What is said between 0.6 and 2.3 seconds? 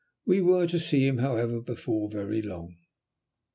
to see him, however, before